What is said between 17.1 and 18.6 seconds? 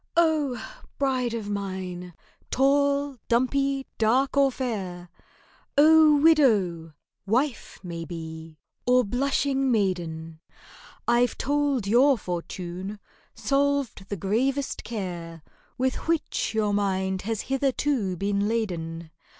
has hitherto been